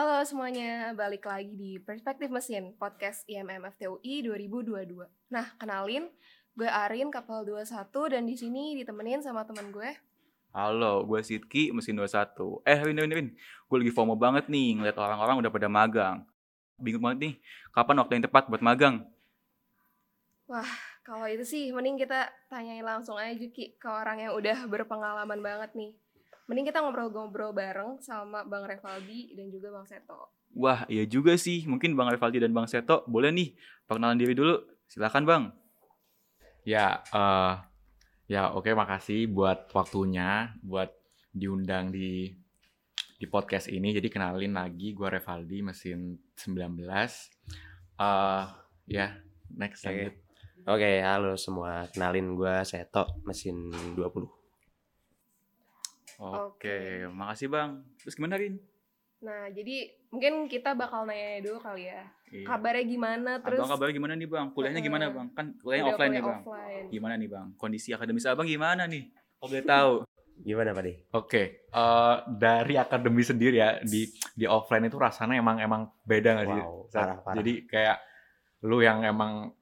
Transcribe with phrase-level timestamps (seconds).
[0.00, 4.96] Halo semuanya, balik lagi di Perspektif Mesin, podcast IMM FTUI 2022.
[5.28, 6.08] Nah, kenalin,
[6.56, 9.92] gue Arin, Kapal 21, dan di sini ditemenin sama teman gue.
[10.56, 12.64] Halo, gue Sidki, mesin 21.
[12.64, 13.28] Eh, Win, Win, Win.
[13.68, 16.24] Gue lagi FOMO banget nih ngeliat orang-orang udah pada magang.
[16.80, 17.34] Bingung banget nih,
[17.68, 19.04] kapan waktu yang tepat buat magang?
[21.04, 25.76] Kalau itu sih, mending kita tanyain langsung aja Ki, ke orang yang udah berpengalaman banget
[25.76, 25.92] nih.
[26.50, 30.34] Mending kita ngobrol-ngobrol bareng sama Bang Revaldi dan juga Bang Seto.
[30.58, 31.62] Wah, iya juga sih.
[31.62, 33.54] Mungkin Bang Revaldi dan Bang Seto boleh nih
[33.86, 34.58] perkenalan diri dulu.
[34.90, 35.44] Silakan, Bang.
[36.66, 37.54] Ya, eh
[38.26, 40.90] ya oke makasih buat waktunya, buat
[41.30, 42.34] diundang di
[43.14, 43.94] di podcast ini.
[43.94, 46.82] Jadi kenalin lagi gue Revaldi mesin 19.
[48.02, 48.44] eh
[48.90, 49.06] ya,
[49.54, 49.94] next Oke.
[49.94, 50.14] lanjut.
[50.66, 51.86] Oke, halo semua.
[51.94, 54.39] Kenalin gue Seto, mesin 20.
[56.20, 57.80] Oke, makasih, Bang.
[57.96, 58.60] Terus gimana, Rin?
[59.24, 62.04] Nah, jadi mungkin kita bakal nanya dulu kali ya.
[62.28, 62.46] Iya.
[62.46, 64.46] Kabarnya gimana, terus Abang kabarnya gimana nih, Bang?
[64.52, 65.28] Kuliahnya gimana, Bang?
[65.32, 66.40] Kan kuliahnya udah offline nih, kuliah Bang.
[66.44, 66.86] offline.
[66.92, 67.46] Gimana nih, Bang?
[67.56, 69.08] Kondisi akademis Abang gimana nih?
[69.12, 69.92] Kalau boleh tahu.
[70.40, 70.92] Gimana Pak De?
[71.12, 76.48] Oke, eh, dari akademi sendiri ya di di offline itu rasanya emang emang beda nggak
[76.48, 76.62] sih?
[76.64, 77.36] Wow, parah, parah.
[77.44, 77.98] Jadi kayak
[78.64, 79.52] lu yang emang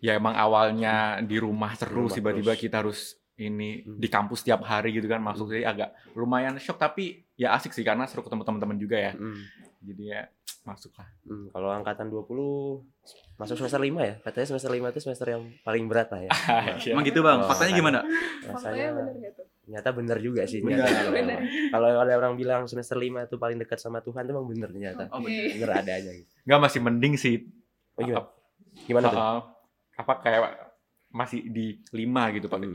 [0.00, 3.96] ya emang awalnya di rumah terus tiba-tiba kita harus ini Hmm.
[3.96, 7.84] di kampus tiap hari gitu kan masuk jadi agak lumayan shock tapi ya asik sih
[7.84, 9.12] karena seru ketemu teman-teman juga ya.
[9.12, 9.44] Hmm,
[9.78, 10.24] Jadi ya
[10.62, 11.06] masuk lah.
[11.22, 12.82] hmm, Kalau angkatan 20
[13.36, 14.14] masuk semester 5 ya?
[14.18, 16.30] Katanya semester 5 itu semester yang paling berat lah ya.
[16.90, 17.38] Emang gitu, Bang?
[17.38, 17.78] Oh, Faktanya kan.
[17.78, 17.98] gimana?
[18.42, 19.42] Faktanya gitu.
[19.62, 20.58] ternyata bener juga sih.
[20.58, 20.82] Bener.
[20.82, 21.10] ternyata.
[21.12, 21.38] Bener.
[21.70, 25.06] Kalau ada orang bilang semester 5 itu paling dekat sama Tuhan itu emang bener ternyata.
[25.12, 25.28] Oh, Oke.
[25.28, 25.54] bener.
[25.54, 26.30] Bener ada aja gitu.
[26.42, 27.36] Nggak masih mending sih.
[27.94, 28.26] Oh, gimana?
[28.82, 29.18] Gimana tuh?
[29.18, 29.40] Uh,
[29.94, 30.40] apa kayak
[31.08, 32.58] masih di lima gitu pak.
[32.58, 32.74] Hmm.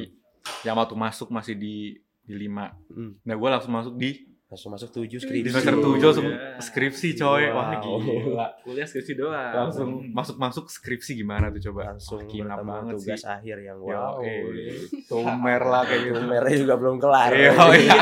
[0.61, 1.75] Yang waktu masuk masih di
[2.21, 2.69] di lima.
[2.87, 5.47] Hmm, Nah gue langsung masuk di Langsung masuk 7 di skripsi.
[5.47, 5.87] semester Skripsi.
[5.87, 6.59] tujuh langsung Iya.
[6.59, 7.43] skripsi coy.
[7.47, 7.81] Wah Wow.
[8.03, 8.47] gila.
[8.61, 9.53] Kuliah skripsi doang.
[9.55, 11.81] Langsung masuk masuk skripsi gimana tuh coba?
[11.89, 13.31] Langsung Wah, gila banget tugas sih.
[13.31, 14.19] akhir yang Yo, wow.
[14.19, 14.43] eh,
[15.09, 16.19] tumer lah kayak gitu.
[16.21, 17.31] Merah juga belum kelar.
[17.31, 17.99] Iya, iya.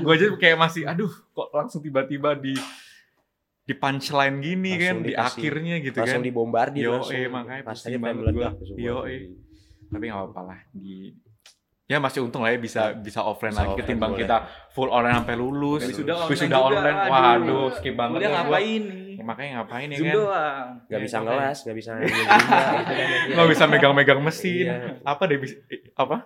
[0.00, 2.56] gue aja kayak masih, aduh, kok langsung tiba-tiba di
[3.60, 6.24] di punchline gini Langsung kan di dikasih- akhirnya gitu langsung kan.
[6.24, 7.12] dibombardir Yo, langsung.
[7.12, 8.80] eh, makanya pengen banget semua.
[8.80, 9.28] Yo, eh.
[9.86, 11.12] Tapi nggak apa-apa lah di
[11.86, 14.22] ya masih untung lah ya bisa bisa offline Bisa lagi offline ketimbang boleh.
[14.26, 14.36] kita
[14.70, 15.80] full online sampai lulus.
[15.86, 16.98] Wisuda online juga, online.
[16.98, 17.14] aduh.
[17.14, 18.18] Waduh, skip banget.
[18.18, 18.36] Ya gua.
[18.42, 19.14] ngapain nih?
[19.16, 20.12] Ya, makanya ngapain ya kan?
[20.12, 20.66] doang.
[20.84, 22.40] Gak Ya, bisa ngelas, gak bisa gitu kan.
[23.32, 24.66] Nggak bisa megang-megang mesin.
[24.66, 24.76] Iya.
[25.02, 25.38] Apa deh
[25.94, 26.16] apa?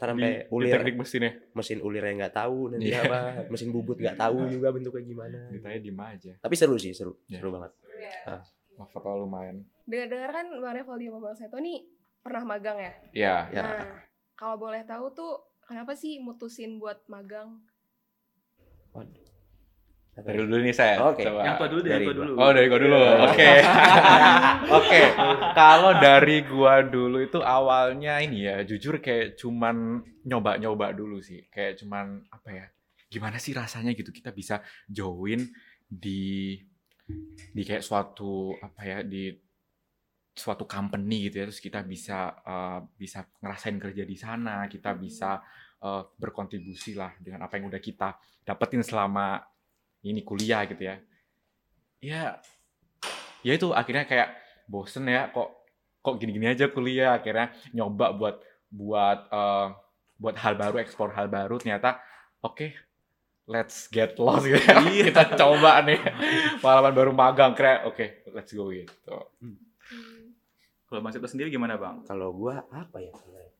[0.00, 1.32] Ntar sampai di ulir, teknik mesinnya.
[1.52, 3.04] mesin ulir yang nggak tahu nanti Iya.
[3.04, 3.18] apa,
[3.52, 5.38] mesin bubut nggak tahu juga bentuknya gimana.
[5.52, 6.32] Ditanya di aja.
[6.40, 7.40] Tapi seru sih, seru, Iya.
[7.40, 7.72] seru banget.
[8.76, 9.60] Maaf kalau lumayan.
[9.84, 11.84] Dengar-dengar kan Bang Revaldi sama Bang Seto nih
[12.20, 12.92] pernah magang ya?
[13.12, 13.60] Ya, Ya.
[13.60, 13.84] Nah,
[14.40, 15.32] kalau boleh tahu tuh
[15.68, 17.60] kenapa sih mutusin buat magang?
[20.20, 20.96] dari dulu nih saya.
[21.00, 21.24] Oke.
[21.24, 21.42] Coba.
[21.46, 22.20] Yang tua dulu deh, yang Dari tua gua.
[22.26, 22.32] dulu.
[22.36, 22.98] Oh dari gua dulu.
[23.24, 23.50] Oke.
[24.80, 25.00] Oke.
[25.60, 31.46] Kalau dari gua dulu itu awalnya ini ya jujur kayak cuman nyoba-nyoba dulu sih.
[31.48, 32.66] Kayak cuman apa ya?
[33.10, 35.40] Gimana sih rasanya gitu kita bisa join
[35.88, 36.58] di
[37.50, 39.34] di kayak suatu apa ya di
[40.34, 45.42] suatu company gitu ya terus kita bisa eh, bisa ngerasain kerja di sana kita bisa
[45.82, 49.42] eh, berkontribusi lah dengan apa yang udah kita dapetin selama
[50.00, 50.96] ini kuliah gitu ya.
[52.00, 52.24] Ya
[53.44, 54.36] ya itu akhirnya kayak
[54.68, 55.64] bosen ya kok
[56.00, 58.36] kok gini-gini aja kuliah akhirnya nyoba buat
[58.72, 59.66] buat eh,
[60.20, 62.00] buat hal baru ekspor hal baru ternyata
[62.44, 62.72] oke
[63.48, 64.80] let's get lost gitu ya.
[65.10, 66.00] kita coba nih
[66.60, 69.16] pengalaman baru magang keren oke let's go gitu
[70.90, 72.02] Kalau Bang Seto sendiri gimana, Bang?
[72.02, 73.14] Kalau gua apa ya?
[73.14, 73.52] sebenarnya?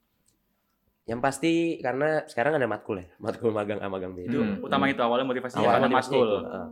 [1.07, 4.27] Yang pasti karena sekarang ada matkul ya, matkul magang sama magang beda.
[4.27, 4.59] Itu Hmm.
[4.61, 6.27] utama itu awalnya motivasinya Awalnya matkul.
[6.27, 6.39] itu.
[6.43, 6.67] Heeh.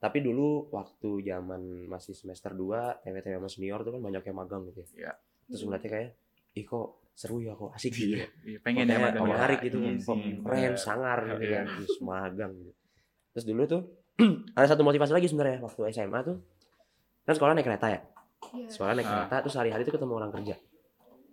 [0.00, 4.66] Tapi dulu waktu zaman masih semester 2, TW-TW sama senior tuh kan banyak yang magang
[4.66, 4.88] gitu ya.
[4.98, 5.12] Iya.
[5.46, 6.10] Terus ngeliatnya kayak,
[6.56, 8.26] ih kok seru ya, kok asik gitu ya.
[8.42, 9.20] Iya, pengen ya magang.
[9.20, 9.28] ya.
[9.28, 11.54] menarik gitu Iya keren, sangar gitu Iya.
[11.54, 12.72] kan, terus magang gitu.
[13.30, 13.82] Terus dulu tuh
[14.58, 16.36] ada satu motivasi lagi sebenarnya waktu SMA tuh
[17.22, 18.00] kan sekolah naik kereta ya,
[18.52, 18.68] Iya.
[18.68, 19.12] sekolah naik Ah.
[19.24, 20.54] kereta terus hari-hari tuh ketemu orang kerja.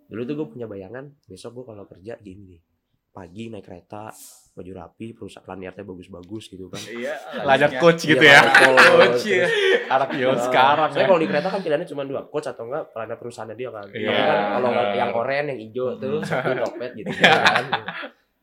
[0.07, 2.61] Dulu tuh gue punya bayangan besok gue kalau kerja gini nih,
[3.09, 4.13] pagi naik kereta
[4.53, 6.81] baju rapi, perusahaan lanyarnya bagus-bagus gitu kan.
[6.81, 7.79] Iya, Lajak lanjutnya.
[7.79, 9.45] coach gitu Iya, ya coach, Coach, ya.
[9.45, 9.53] terus,
[9.87, 11.07] anak yo sekarang Saya ya.
[11.07, 13.85] kalau di kereta kan pilihannya cuma dua, coach atau enggak pelana perusahaannya dia kan.
[13.87, 14.09] Iya.
[14.09, 17.63] Tapi kan kalau yang oranye, yang hijau tuh, satu dompet gitu kan.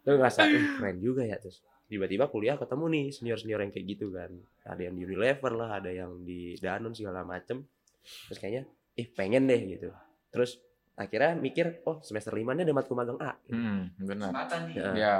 [0.02, 1.58] Terus ngerasa, "Ih, keren juga ya terus.
[1.84, 4.30] Tiba-tiba kuliah ketemu nih senior-senior yang kayak gitu kan.
[4.62, 7.64] Ada yang di Unilever lah, ada yang di Danone segala macem.
[8.26, 8.62] Terus kayaknya,
[8.94, 9.88] ih pengen deh gitu.
[10.28, 10.60] Terus
[10.94, 14.30] akhirnya mikir oh semester lima ini ada matkul magang A Hmm, benar.
[14.70, 14.90] Ya.
[14.94, 15.14] Ya,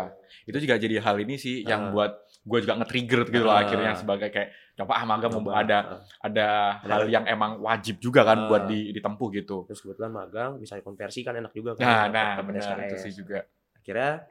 [0.45, 1.91] itu juga jadi hal ini sih yang Ah.
[1.91, 3.67] buat gue juga nge-trigger gitu loh Ah.
[3.67, 5.67] akhirnya sebagai kayak coba ah magang mau Coba.
[5.67, 5.87] ada Ah.
[6.23, 6.47] ada
[6.79, 6.93] Ada.
[6.93, 8.47] hal yang emang wajib juga kan Ah.
[8.47, 9.67] buat di, ditempuh gitu.
[9.67, 13.43] terus kebetulan magang bisa konversi kan enak juga kan Nah, nah benar itu sih juga.
[13.75, 14.31] akhirnya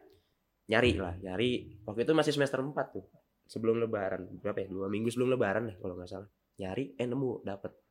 [0.65, 1.49] nyari lah nyari
[1.83, 3.03] waktu itu masih semester 4 tuh
[3.43, 7.43] sebelum lebaran berapa ya dua minggu sebelum lebaran deh kalau nggak salah nyari eh nemu
[7.43, 7.82] dapet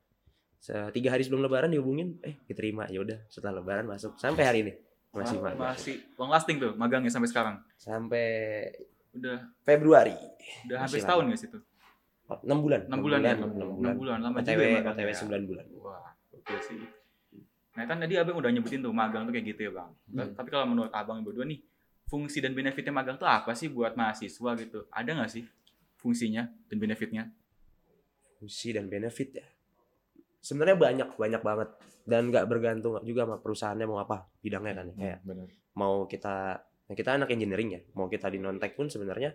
[0.94, 4.73] tiga hari sebelum lebaran dihubungin eh diterima ya udah setelah lebaran masuk sampai hari ini
[5.12, 7.56] masih magang masih long lasting tuh magangnya sampai sekarang.
[7.76, 8.26] sampai
[9.12, 10.17] Udah Februari
[10.70, 11.61] udah hampir setahun sih tuh?
[12.31, 13.35] Oh, enam bulan Enam bulan ya?
[13.37, 15.17] enam bulan, Enam bulan lama OTW juga ya OTW ya.
[15.19, 16.81] sembilan bulan Wah, oke sih.
[17.76, 19.91] Nah kan tadi abang udah nyebutin tuh magang tuh kayak gitu ya bang.
[20.17, 20.32] Hmm.
[20.32, 21.61] Tapi kalau menurut abang berdua nih,
[22.09, 24.87] fungsi dan benefitnya magang tuh apa sih buat mahasiswa gitu?
[24.88, 25.44] Ada nggak sih
[26.00, 27.25] fungsinya dan benefitnya?
[28.43, 29.47] fungsi dan benefit ya
[30.42, 31.68] sebenarnya banyak banyak banget
[32.02, 34.94] dan nggak bergantung juga sama perusahaannya mau apa bidangnya kan ya.
[34.98, 35.46] kayak Hmm, benar.
[35.78, 36.58] mau kita
[36.90, 39.32] ya kita anak engineering ya mau kita di non tech pun sebenarnya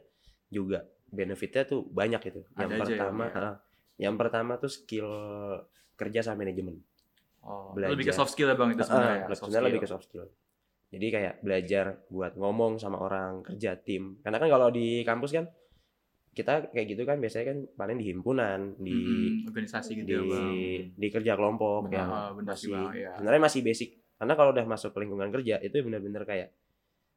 [0.51, 3.31] juga benefitnya tuh banyak itu yang Ada ya, pertama ya?
[3.39, 3.51] ha,
[3.97, 5.09] yang pertama tuh skill
[5.95, 6.77] kerja sama manajemen
[7.47, 7.95] Oh, Belajar.
[7.95, 9.23] lebih ke soft skill ya bang itu sebenarnya.
[9.23, 10.27] Ah, ya, sebenarnya lebih ke soft skill
[10.91, 15.45] jadi kayak belajar buat ngomong sama orang kerja tim karena kan kalau di kampus kan
[16.37, 20.21] kita kayak gitu kan biasanya kan paling di himpunan di Mm-mm, organisasi gitu di ya
[20.21, 20.53] bang.
[20.93, 22.05] di kerja kelompok Benar.
[22.05, 25.55] Ah, benar sih, masih Bang, sebenarnya masih basic karena kalau udah masuk ke lingkungan kerja
[25.59, 26.49] itu benar-benar kayak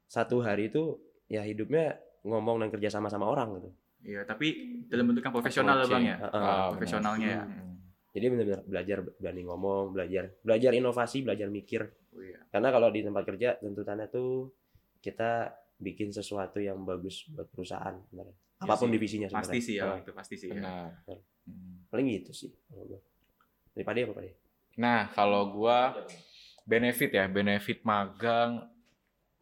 [0.06, 0.96] satu hari itu
[1.26, 3.70] ya hidupnya ngomong dan kerja sama sama orang gitu
[4.00, 6.16] Iya, tapi dalam bentuk yang profesional ya bang ya.
[6.16, 6.68] Ah, benar.
[6.72, 7.42] Profesionalnya ya.
[7.44, 7.76] Hmm.
[8.10, 12.42] jadi benar-benar belajar berani ngomong belajar belajar inovasi belajar mikir Oh, iya.
[12.50, 14.50] karena kalau di tempat kerja tuntutannya tuh
[14.98, 15.46] kita
[15.78, 18.94] bikin sesuatu yang bagus buat perusahaan sebenarnya Iya apa pun sih.
[18.94, 19.98] divisinya sebenarnya Pasti sih ya, Heeh.
[20.04, 20.48] itu pasti sih.
[20.48, 20.54] Ya.
[20.60, 20.88] Benar.
[21.08, 21.18] Benar.
[21.48, 21.76] Hmm.
[21.90, 23.00] paling gitu sih kalau gua.
[23.74, 24.24] daripada apa Pak?
[24.78, 25.78] Nah, kalau gua
[26.68, 28.68] benefit ya, benefit magang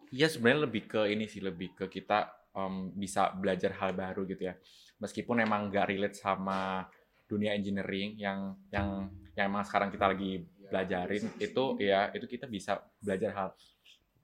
[0.09, 4.49] ya sebenarnya lebih ke ini sih, lebih ke kita em, bisa belajar hal baru gitu
[4.49, 4.55] ya.
[5.03, 6.89] Meskipun emang nggak relate sama
[7.29, 12.81] dunia engineering yang yang yang emang sekarang kita lagi belajarin itu ya itu kita bisa
[13.05, 13.49] belajar hal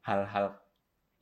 [0.05, 0.47] hal-hal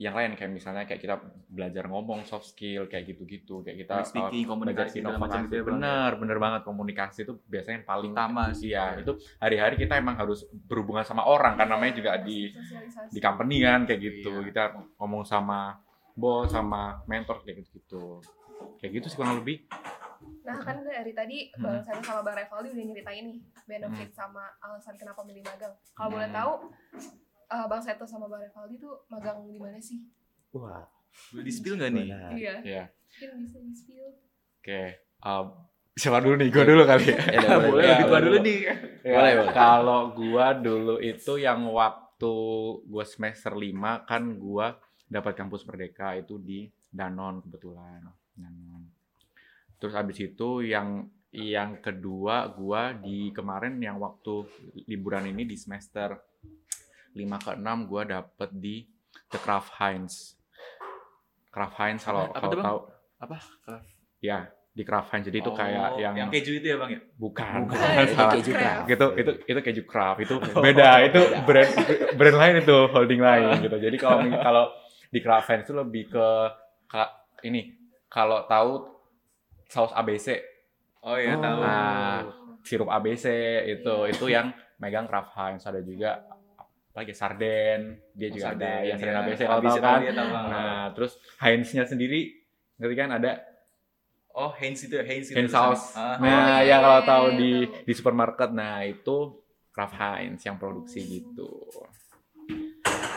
[0.02, 1.14] yang lain kayak misalnya kayak kita
[1.46, 5.38] belajar ngomong soft skill kayak gitu-gitu kayak kita speaking, uh, komunikasi, belajar inovasi.
[5.40, 5.68] gitu ya, ya.
[5.70, 9.00] bener bener banget komunikasi itu biasanya yang paling Utama sih, Iya, ya.
[9.00, 13.10] itu hari-hari kita emang harus berhubungan sama orang kan namanya juga di Sosialisasi.
[13.10, 14.46] di company kan kayak gitu Iya.
[14.50, 14.62] kita
[14.98, 15.78] ngomong sama
[16.12, 18.04] bos sama mentor kayak gitu gitu
[18.76, 19.62] kayak gitu sih kurang lebih
[20.42, 21.62] Nah kan dari tadi Hmm.
[21.62, 25.70] Bang Seto sama Bang Revaldi udah nyeritain nih benefit sama alasan kenapa milih magang.
[25.92, 26.36] Kalau boleh Hmm.
[26.36, 26.52] tahu
[27.54, 30.00] eh, Bang Seto sama Bang Revaldi tuh magang di mana sih?
[30.50, 30.84] wah
[31.28, 32.06] Boleh di spill nggak nih?
[32.32, 32.54] Iya.
[32.62, 34.08] ya Mungkin bisa di spill.
[34.58, 34.82] oke
[35.20, 35.46] um,
[35.92, 38.22] siapa dulu nih gua dulu kali ya Ya, boleh, Ya, lebih tua boleh.
[38.22, 38.58] dulu nih.
[38.64, 38.74] Ya,
[39.12, 39.52] Boleh, boleh.
[39.52, 42.32] Kalau gua dulu itu yang waktu
[42.82, 44.66] gua semester 5 kan gua
[45.04, 48.00] dapat kampus merdeka itu di Danon kebetulan.
[48.32, 48.88] Danon.
[49.76, 54.48] Terus habis itu yang yang kedua gua di kemarin yang waktu
[54.86, 56.16] liburan ini di semester
[57.12, 58.86] 5 ke 6 gua dapet di
[59.28, 60.36] The Kraft Heinz.
[61.48, 62.78] Kraft Heinz kalau Apa kalau tahu
[63.18, 63.36] Apa?
[64.18, 64.38] ya
[64.68, 65.28] di Kraft Heinz.
[65.28, 67.00] Jadi itu Oh, kayak yang, yang keju itu ya bang ya?
[67.14, 68.84] bukan, Bukan, bukan, itu salah keju craft.
[68.88, 71.70] gitu itu itu keju craft itu beda itu brand
[72.12, 74.64] brand lain itu holding lain gitu jadi kalau kalau
[75.08, 76.26] di craft Heinz itu lebih ke
[76.88, 77.76] ka- ini
[78.08, 78.88] kalau tahu
[79.66, 80.40] saus ABC
[81.02, 81.42] Oh iya Oh.
[81.42, 81.58] tahu.
[81.60, 82.18] Nah,
[82.62, 83.26] sirup ABC
[83.68, 86.22] itu itu yang megang craft Heinz ada juga
[86.92, 87.80] lagi sarden
[88.12, 89.22] dia Oh, juga sarden, ada yang sarden ya.
[89.24, 90.46] ABC kalau tahu tahu kan dia, tahu, Bang.
[90.46, 92.20] nah terus Heinz-nya sendiri
[92.76, 93.32] ngerti kan ada
[94.32, 95.36] Oh Heinz itu ya Heinz itu.
[95.36, 95.92] Heinz sauce.
[95.92, 96.16] Ah.
[96.16, 97.84] Nah, iya, ya kalau iya, tahu iya, di tahu.
[97.84, 99.16] di supermarket, nah itu
[99.68, 101.52] Kraft Heinz yang produksi gitu.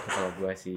[0.06, 0.76] Kalau gua sih,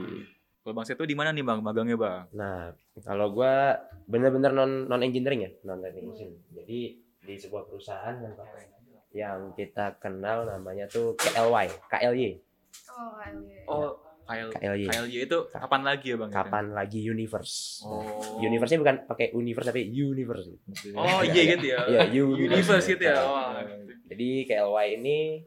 [0.63, 2.23] Kalau bang Seto di mana nih bang magangnya bang?
[2.35, 6.31] Nah, kalau gua bener-bener non non engineering ya, non teknik mesin.
[6.51, 6.79] Jadi
[7.19, 8.35] di sebuah perusahaan yang
[9.11, 12.31] yang kita kenal namanya tuh KLY, KLY.
[12.95, 13.57] Oh, KLY.
[13.69, 13.91] Oh
[14.29, 14.85] KL KLY.
[14.93, 16.29] KLY itu kapan lagi ya bang?
[16.29, 17.81] Kapan lagi universe?
[17.89, 18.37] Oh.
[18.45, 20.53] Universe-nya bukan pakai universe tapi universe.
[20.93, 21.81] Oh iya gitu ya.
[21.89, 22.53] Iya, universe.
[22.53, 23.17] Universe gitu ya.
[23.25, 23.57] Oh.
[24.13, 25.41] Jadi KLY ini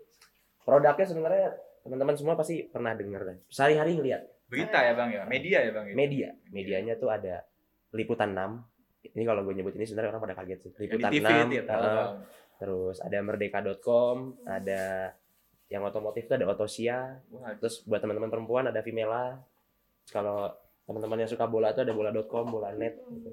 [0.66, 1.48] produknya sebenarnya
[1.86, 3.38] teman-teman semua pasti pernah dengar kan.
[3.54, 5.24] Sehari-hari ngeliat Berita ya bang ya.
[5.30, 5.86] Media ya bang.
[5.88, 5.96] ya?
[5.96, 6.28] media.
[6.52, 7.46] Medianya tuh ada
[7.96, 9.14] Liputan 6.
[9.16, 10.72] Ini kalau gue nyebut ini sebenarnya orang pada kaget sih.
[10.82, 11.54] Liputan TV 6.
[11.54, 11.64] itu ya.
[11.70, 12.26] Bang.
[12.60, 15.14] Terus ada merdeka.com, ada
[15.72, 17.24] yang otomotif itu ada Otosia.
[17.32, 19.40] Wah, Terus buat teman-teman perempuan ada Vimela.
[20.12, 20.52] Kalau
[20.84, 23.32] teman-teman yang suka bola itu ada bola.com, bola.net gitu.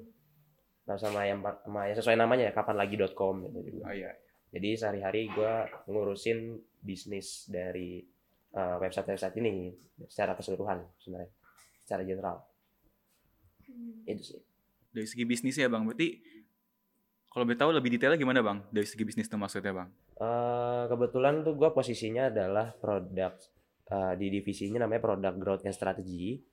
[0.87, 3.91] Nah, sama yang sama yang sesuai namanya ya kapanlagi.com gitu juga.
[3.91, 4.15] Oh iya.
[4.49, 5.53] Jadi sehari-hari gue
[5.91, 8.01] ngurusin bisnis dari
[8.55, 9.75] eh, website-website ini
[10.07, 11.29] secara keseluruhan sebenarnya
[11.83, 12.49] secara general
[14.05, 14.41] itu sih
[14.89, 16.17] Dari segi bisnis ya bang, berarti
[17.39, 18.59] kalau boleh tahu lebih detailnya gimana bang?
[18.67, 19.87] Dari segi bisnis tuh maksudnya bang?
[20.19, 23.31] Eh, kebetulan tuh gue posisinya adalah produk
[23.87, 26.43] eh, di divisinya namanya product growth and strategy.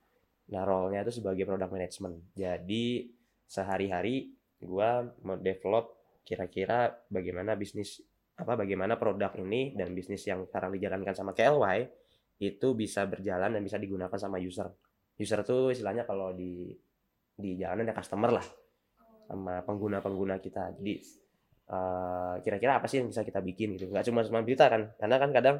[0.55, 2.31] Nah, role-nya itu sebagai product management.
[2.39, 3.03] Jadi
[3.43, 4.31] sehari-hari
[4.63, 4.89] gue
[5.27, 7.99] mau develop kira-kira bagaimana bisnis
[8.39, 11.83] apa bagaimana produk ini dan bisnis yang sekarang dijalankan sama KLY
[12.39, 14.71] itu bisa berjalan dan bisa digunakan sama user.
[15.19, 16.71] User tuh istilahnya kalau di
[17.35, 18.47] di jalanan ya customer lah
[19.27, 20.71] sama pengguna-pengguna kita.
[20.79, 20.93] Jadi
[21.67, 23.91] eh, kira-kira apa sih yang bisa kita bikin gitu?
[23.91, 24.95] Nggak cuma cuma berita kan?
[24.95, 25.57] Karena kan kadang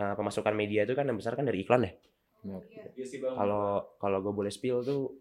[0.00, 1.92] eh, pemasukan media itu kan yang besar kan dari iklan ya?
[2.46, 3.04] Iya.
[3.04, 3.34] Sih bang.
[3.34, 5.12] kalau kalau gue boleh spill tuh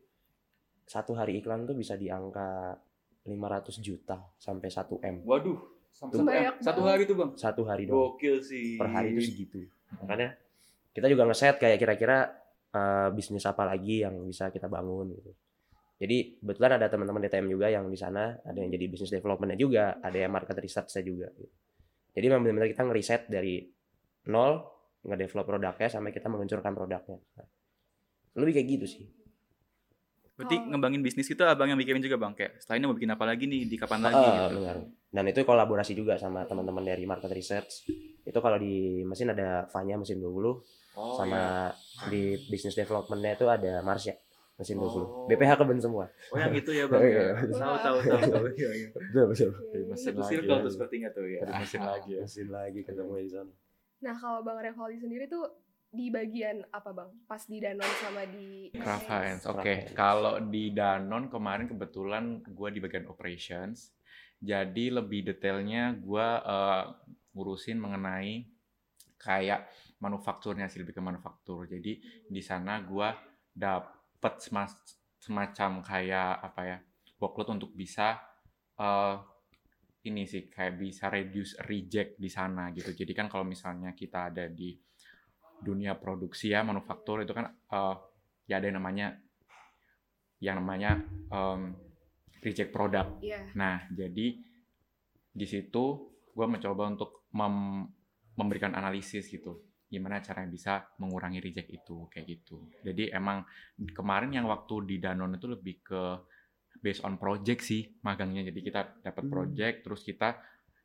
[0.85, 2.77] satu hari iklan tuh bisa di angka
[3.25, 5.15] 500 juta sampai 1 m.
[5.25, 5.57] Waduh,
[5.89, 6.53] sampai satu, M.
[6.61, 7.31] satu hari tuh bang.
[7.33, 8.13] satu hari doang.
[8.13, 8.77] Gokil sih.
[8.77, 9.65] per hari itu segitu.
[10.05, 10.37] Makanya
[10.93, 12.29] kita juga ngeset kayak kira-kira
[12.69, 15.33] eh, bisnis apa lagi yang bisa kita bangun gitu
[15.95, 19.97] jadi kebetulan ada teman-teman DTM juga yang di sana ada yang jadi bisnis developmentnya juga
[19.99, 21.51] ada yang market research-nya juga gitu.
[22.11, 23.63] jadi memang benar-benar kita ngeriset dari
[24.27, 24.59] nol
[25.05, 27.19] ngedevelop produknya sampai kita meluncurkan produknya
[28.35, 29.05] lebih kayak gitu sih
[30.35, 30.67] Berarti Oh.
[30.67, 32.35] ngembangin bisnis itu abang yang mikirin juga bang.
[32.35, 34.59] Kayak setelah ini mau bikin apa lagi nih, di kapan lagi Ah, gitu.
[34.59, 34.75] benar.
[35.07, 37.87] Dan itu kolaborasi juga sama teman-teman dari market research.
[38.19, 40.59] Itu kalau di mesin ada Vanya mesin 20
[40.95, 41.71] Oh, sama
[42.07, 44.11] di business developmentnya itu ada Marsya
[44.55, 44.87] mesin 20.
[44.87, 45.27] Oh.
[45.27, 46.05] BPH keben semua.
[46.31, 47.01] Oh yang itu ya bang.
[47.03, 47.19] Iya, ya.
[47.19, 47.33] iya.
[47.51, 48.45] Tahu tahu tahu tahu.
[48.55, 48.87] Iya, iya.
[48.95, 49.51] Betul, betul.
[49.71, 50.29] Dari mesin Satu lagi.
[50.31, 51.39] circle tuh sepertinya tuh ya.
[51.43, 52.21] Dari mesin lagi ya.
[52.23, 53.53] Mesin lagi ketemu di sana.
[53.95, 55.43] Nah, kalau Bang Revaldi sendiri tuh
[55.91, 57.09] di bagian apa Bang?
[57.23, 59.43] Pas di Danon sama di Heinz.
[59.47, 59.95] Oke, Heinz.
[59.95, 63.91] kalau di Danon kemarin kebetulan gue di bagian operations.
[64.39, 66.27] Jadi lebih detailnya gue
[67.31, 68.43] ngurusin mengenai
[69.15, 69.67] kayak
[69.99, 71.65] manufakturnya sih lebih ke manufaktur.
[71.65, 71.97] Jadi
[72.27, 73.09] di sana gue
[73.55, 73.94] dapet
[74.41, 74.81] sema-
[75.21, 76.77] semacam kayak apa ya
[77.21, 78.17] workload untuk bisa
[78.77, 79.15] eh,
[80.05, 82.93] ini sih kayak bisa reduce reject di sana gitu.
[82.93, 84.77] Jadi kan kalau misalnya kita ada di
[85.55, 87.95] dunia produksi ya manufaktur itu kan eh,
[88.45, 89.07] ya ada yang namanya
[90.43, 91.01] yang namanya
[91.31, 91.73] em,
[92.43, 93.23] reject product.
[93.23, 93.49] Iya.
[93.57, 94.37] Nah, jadi
[95.35, 95.83] di situ
[96.35, 97.87] gue mencoba untuk mem-
[98.35, 99.63] memberikan analisis gitu,
[99.95, 102.67] gimana caranya bisa mengurangi reject itu kayak gitu.
[102.83, 103.47] Jadi emang
[103.95, 106.03] kemarin yang waktu di Danone itu lebih ke
[106.83, 108.43] based on project sih magangnya.
[108.51, 109.31] Jadi kita dapat Hmm.
[109.31, 110.35] project, terus kita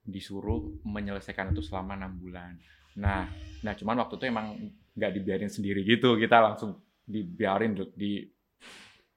[0.01, 2.55] disuruh menyelesaikan itu selama enam bulan.
[2.97, 3.27] Nah,
[3.67, 4.47] nah cuman waktu itu emang
[4.97, 8.25] nggak dibiarin sendiri gitu, kita langsung dibiarin di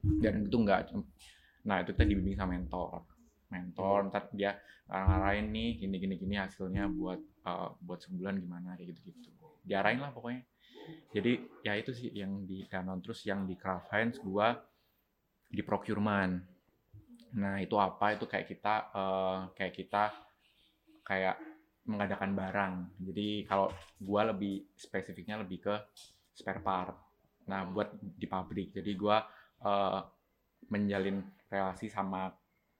[0.04, 0.92] dan itu enggak
[1.64, 3.08] nah itu kita dibimbing sama mentor
[3.48, 4.60] mentor ntar dia
[4.92, 9.32] ngarahin nih gini gini gini hasilnya buat eh, buat sebulan gimana kayak gitu gitu
[9.64, 10.44] diarahin lah pokoknya.
[11.16, 14.52] Jadi ya itu sih yang di Danone terus yang di Kraft Heinz gua
[15.48, 16.44] di procurement.
[17.40, 18.14] Nah itu apa?
[18.14, 20.04] Itu kayak kita eh, kayak kita
[21.08, 21.36] kayak
[21.88, 22.74] mengadakan barang.
[23.00, 23.72] Jadi kalau
[24.04, 25.76] gua lebih spesifiknya lebih ke
[26.36, 26.96] spare part.
[27.48, 28.76] Nah buat di pabrik.
[28.76, 29.24] Jadi gua
[29.64, 30.00] eh,
[30.68, 32.34] menjalin relasi sama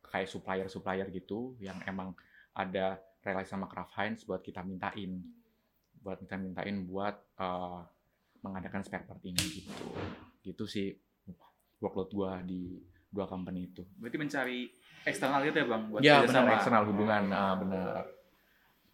[0.04, 2.14] kayak supplier-supplier gitu yang emang
[2.54, 5.24] ada relasi sama Kraft Heinz buat kita mintain
[6.04, 7.80] buat kita mintain buat eh,
[8.44, 9.72] mengadakan spare part ini gitu.
[10.44, 10.92] Gitu sih
[11.80, 13.88] workload gua di dua company itu.
[13.98, 14.60] Berarti mencari
[15.08, 15.84] eksternal gitu ya bang?
[15.88, 17.24] Buat ya benar eksternal hubungan.
[17.32, 18.04] Ah, benar.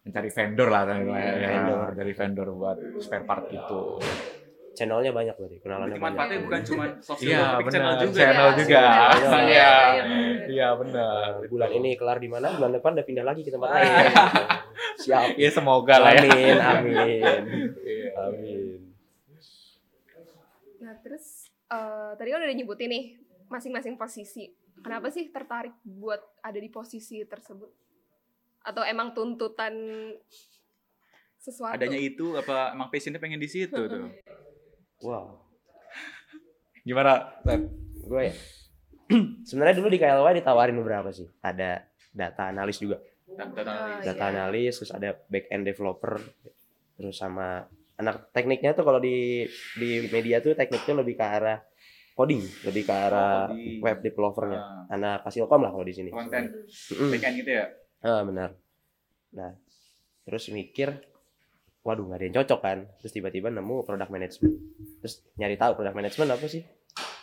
[0.05, 1.87] Mencari vendor lah Iya, ya, vendor.
[1.97, 3.99] dari vendor buat spare part gitu
[4.79, 6.15] Channelnya banyak berarti, kenalannya Berarti banyak.
[6.15, 7.75] manfaatnya bukan cuma soft skill, Iya, tapi benar.
[7.75, 8.15] channel juga.
[8.17, 8.55] Channel ya.
[8.55, 8.79] juga.
[8.79, 9.43] Iya, Iya.
[9.43, 9.69] iya.
[10.47, 12.47] iya benar Nah, bulan ini kelar di mana?
[12.49, 13.75] Bulan depan udah pindah lagi ke tempat Ah.
[13.75, 13.91] lain.
[14.97, 15.25] Siap.
[15.35, 16.95] ya semoga lah ya Amin, amin.
[17.77, 18.09] Iya.
[18.21, 18.95] Amin.
[20.79, 21.25] Nah, terus
[21.67, 23.03] eh, tadi kan udah nyebutin nih
[23.47, 24.47] masing-masing posisi.
[24.77, 27.67] Kenapa sih tertarik buat ada di posisi tersebut?
[28.61, 29.75] Atau emang tuntutan
[31.37, 31.75] sesuatu?
[31.75, 34.07] Adanya itu apa emang passionnya pengen di situ tuh?
[34.99, 35.39] Wow.
[36.83, 37.61] gimana Ted?
[38.03, 38.35] Gue ya.
[39.47, 41.27] Sebenarnya dulu di KLY ditawarin beberapa sih.
[41.39, 42.97] Ada data analis juga.
[43.29, 44.03] Data Ah, analis.
[44.05, 44.31] Data iya.
[44.33, 46.13] analis, terus ada back end developer,
[46.97, 47.63] terus sama
[47.99, 49.43] anak tekniknya tuh kalau di
[49.75, 51.59] di media tuh tekniknya lebih ke arah
[52.15, 54.59] coding, lebih ke arah Oh, web developernya.
[54.59, 56.09] Ah, Anak Fasilkom lah kalau di sini.
[56.09, 56.49] konten
[56.91, 57.09] Mm-mm.
[57.13, 57.65] backend gitu ya?
[58.01, 58.49] Ah, benar.
[59.35, 59.53] Nah,
[60.25, 60.89] terus mikir,
[61.89, 62.77] waduh nggak ada yang cocok kan.
[63.01, 64.55] Terus tiba-tiba nemu product management.
[65.01, 66.61] Terus nyari tahu product management apa sih?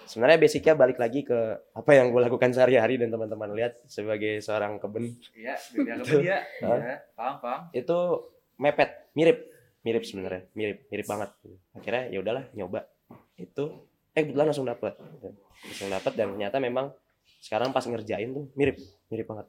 [0.06, 1.38] Sebenarnya basicnya balik lagi ke
[1.74, 6.38] apa yang gue lakukan sehari-hari dan teman-teman lihat sebagai seorang keben Iya, apa dia?
[6.62, 6.78] Hah?
[6.78, 7.60] Iya, paham paham.
[7.74, 7.98] itu
[8.54, 9.38] mepet, mirip,
[9.82, 11.30] mirip sebenarnya mirip mirip banget
[11.74, 12.90] akhirnya ya udahlah nyoba
[13.38, 14.98] itu eh kebetulan langsung dapet
[15.62, 16.90] langsung dapet dan ternyata memang
[17.38, 19.46] sekarang pas ngerjain tuh mirip mirip banget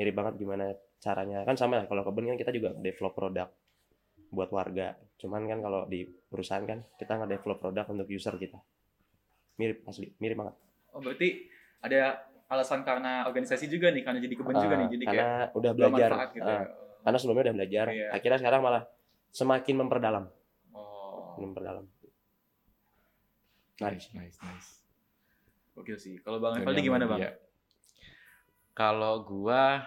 [0.00, 0.64] mirip banget gimana
[0.96, 3.48] caranya kan sama lah kalau kebun kan kita juga develop produk
[4.32, 8.58] buat warga cuman kan kalau di perusahaan kan kita nggak develop produk untuk user kita
[9.60, 10.56] mirip asli mirip banget
[10.92, 11.48] Oh berarti
[11.80, 12.20] ada
[12.52, 15.72] alasan karena organisasi juga nih, karena jadi kebun juga Ah, nih, jadi karena kayak udah
[15.72, 16.64] belajar gitu Ah, ya.
[17.00, 18.08] karena sebelumnya udah belajar Iya.
[18.12, 18.82] akhirnya sekarang malah
[19.32, 20.24] semakin memperdalam
[20.76, 21.88] Oh, memperdalam
[23.80, 24.68] Nice, nice, nice.
[25.74, 26.20] oke sih.
[26.20, 27.08] Kalau Bang Evaldi gimana.
[27.08, 27.24] Bang?
[27.24, 27.32] ya.
[28.76, 29.82] Kalau gua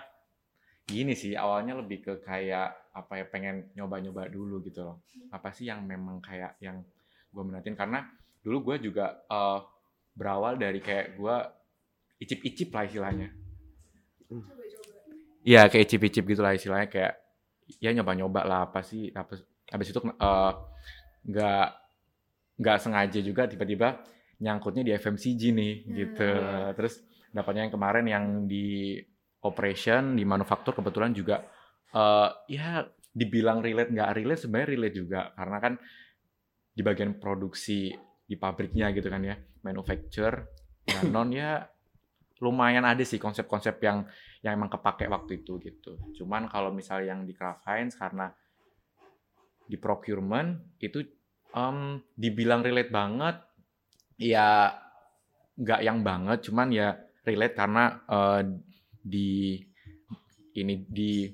[0.84, 5.04] gini sih, awalnya lebih ke kayak apa ya pengen nyoba-nyoba dulu gitu loh.
[5.30, 6.80] Apa sih yang memang kayak yang
[7.36, 8.08] gua menatin karena
[8.40, 9.60] dulu gua juga eh,
[10.16, 11.44] berawal dari kayak gua
[12.24, 13.28] icip-icip lah istilahnya.
[15.46, 17.14] Iya kayak icip-icip gitu lah istilahnya kayak
[17.84, 19.36] ya nyoba-nyoba lah apa sih apa
[19.70, 20.52] habis itu eh,
[21.28, 21.68] nggak
[22.56, 24.00] nggak sengaja juga tiba-tiba
[24.40, 26.28] nyangkutnya di FMCG nih gitu
[26.76, 27.04] terus
[27.36, 29.00] dapatnya yang kemarin yang di
[29.44, 31.44] operation di manufaktur kebetulan juga
[31.96, 32.84] eh ya
[33.16, 35.22] dibilang relate nggak relate sebenarnya relate juga.
[35.32, 35.74] Karena kan
[36.76, 40.50] di bagian produksi di pabriknya gitu kan ya manufacture
[40.84, 41.64] dan non ya
[42.44, 44.04] lumayan ada sih konsep-konsep yang
[44.44, 45.96] yang emang kepake waktu itu gitu.
[46.20, 48.28] Cuman kalau misalnya yang di Kraft Heinz karena
[49.66, 51.02] di procurement itu
[51.56, 53.36] em, dibilang relate banget
[54.20, 54.76] ya
[55.56, 56.44] nggak yang banget.
[56.44, 58.42] Cuman ya relate karena eh,
[59.00, 59.64] di
[60.60, 61.32] ini di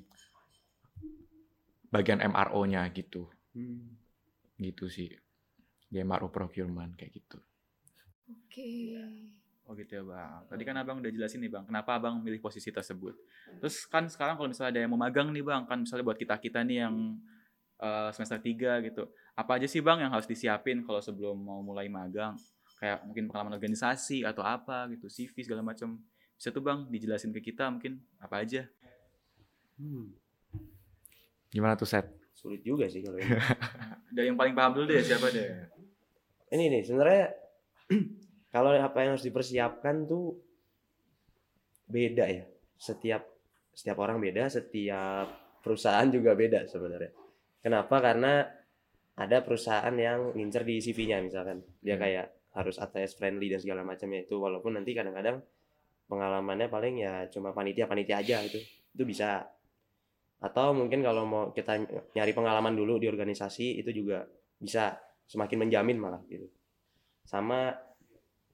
[1.92, 3.28] bagian MRO-nya gitu
[4.56, 5.12] gitu sih
[5.92, 7.38] di MRO procurement kayak gitu
[8.32, 8.98] Oke.
[9.62, 10.42] Oh gitu ya Bang.
[10.50, 13.14] Tadi kan Abang udah jelasin nih Bang, kenapa Abang milih posisi tersebut.
[13.62, 16.66] Terus kan sekarang kalau misalnya ada yang mau magang nih Bang, kan misalnya buat kita-kita
[16.66, 17.16] nih yang
[17.78, 19.06] eh, semester 3 gitu.
[19.38, 22.34] Apa aja sih Bang yang harus disiapin kalau sebelum mau mulai magang?
[22.82, 26.02] Kayak mungkin pengalaman organisasi atau apa gitu, CV segala macam.
[26.34, 28.66] Bisa tuh Bang dijelasin ke kita mungkin apa aja.
[29.78, 30.10] Hmm,
[31.52, 33.28] gimana tuh set sulit juga sih kalau ini.
[34.16, 35.46] Dari yang paling paham dulu deh siapa deh.
[36.50, 37.30] ini nih sebenarnya
[38.54, 40.40] kalau apa yang harus dipersiapkan tuh
[41.86, 42.44] beda ya.
[42.80, 43.22] Setiap
[43.72, 45.28] setiap orang beda setiap
[45.62, 47.12] perusahaan juga beda sebenarnya.
[47.62, 48.02] Kenapa?
[48.02, 48.42] Karena
[49.14, 51.62] ada perusahaan yang ngincer di CV-nya misalkan.
[51.78, 52.02] Dia Hmm.
[52.02, 54.36] kayak harus ATS friendly dan segala macamnya itu.
[54.36, 55.40] Walaupun nanti kadang-kadang
[56.10, 58.60] pengalamannya paling ya cuma panitia panitia aja itu
[58.92, 59.48] itu bisa
[60.42, 61.78] atau mungkin kalau mau kita
[62.18, 64.26] nyari pengalaman dulu di organisasi itu juga
[64.58, 64.98] bisa
[65.30, 66.50] semakin menjamin malah gitu.
[67.22, 67.70] Sama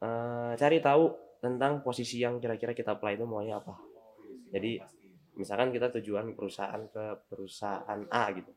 [0.05, 1.09] eh, cari tahu
[1.41, 3.73] tentang posisi yang kira-kira kita apply itu maunya apa.
[4.53, 4.77] Jadi
[5.41, 8.53] misalkan kita tujuan perusahaan ke perusahaan A gitu.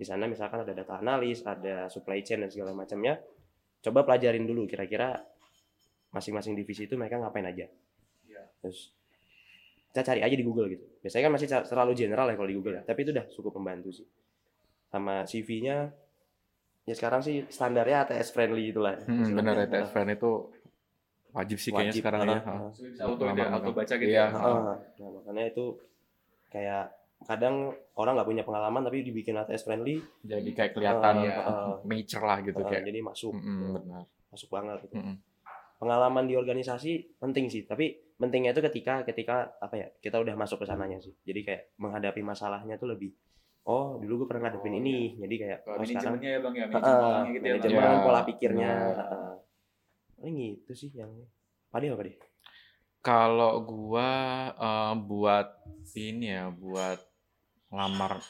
[0.00, 3.20] Di sana misalkan ada data analis ada supply chain dan segala macamnya.
[3.84, 5.20] Coba pelajarin dulu kira-kira
[6.16, 7.68] masing-masing divisi itu mereka ngapain aja.
[8.60, 8.92] Terus
[9.90, 12.74] kita cari aja di Google gitu biasanya kan masih terlalu general ya kalau di Google
[12.78, 14.06] ya tapi itu udah cukup membantu sih
[14.90, 15.90] sama CV-nya
[16.86, 19.66] ya sekarang sih standarnya ATS friendly itulah hmm, bener Istilahnya.
[19.66, 20.30] ya TS friend itu
[21.30, 22.38] wajib sih kayaknya Wajib, sekarang ya.
[22.42, 22.54] Ha.
[22.74, 24.34] Bisa auto, Pengalaman auto baca gitu Iya, ya.
[24.34, 25.64] Ah, nah makanya itu
[26.50, 26.84] kayak
[27.22, 31.36] kadang orang nggak punya pengalaman tapi dibikin ATS friendly jadi kayak kelihatan iya.
[31.44, 34.94] ah, mature lah gitu ah, kayak jadi masuk Mm-mm, benar masuk banget gitu.
[34.96, 35.16] Mm-mm.
[35.76, 40.60] pengalaman di organisasi penting sih tapi pentingnya itu ketika ketika apa ya kita udah masuk
[40.60, 41.16] ke sananya sih.
[41.24, 43.16] Jadi kayak menghadapi masalahnya tuh lebih
[43.68, 47.32] oh dulu gue pernah ngadepin ini jadi kayak oh sekarang ya Bang ya, manajemen orangnya
[47.36, 47.70] gitu ya Bang.
[47.76, 49.34] Ya, pola pikirnya ah.
[50.16, 51.12] paling gitu sih yang
[51.70, 52.18] Padi apa deh
[53.00, 54.10] Kalau gua
[54.52, 55.48] eh, buat
[55.96, 57.00] ini ya, buat
[57.72, 58.20] lamar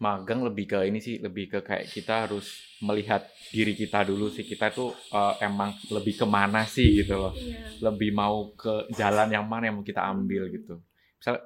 [0.00, 3.20] magang lebih ke ini sih, lebih ke kayak kita harus melihat
[3.52, 4.48] diri kita dulu sih.
[4.48, 7.32] Kita tuh eh, emang lebih ke mana sih gitu loh.
[7.36, 7.84] Iya.
[7.92, 10.80] Lebih mau ke jalan yang mana yang mau kita ambil gitu.
[11.20, 11.36] Misal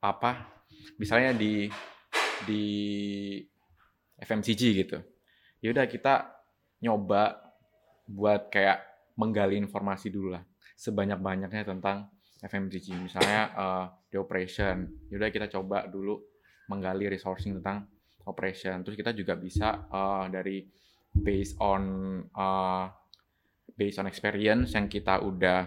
[0.00, 0.48] apa?
[0.96, 1.68] Misalnya di
[2.48, 2.64] di
[4.16, 4.98] FMCG gitu.
[5.60, 6.24] Ya udah kita
[6.80, 7.36] nyoba
[8.08, 8.80] buat kayak
[9.20, 10.42] menggali informasi dulu lah
[10.80, 12.08] sebanyak-banyaknya tentang
[12.40, 12.96] FMCG.
[12.96, 16.29] Misalnya eh, di operation, yaudah kita coba dulu
[16.70, 17.90] menggali resourcing tentang
[18.30, 18.86] operation.
[18.86, 20.62] Terus kita juga bisa eh, dari
[21.10, 21.82] based on
[22.22, 22.84] eh,
[23.74, 25.66] based on experience yang kita udah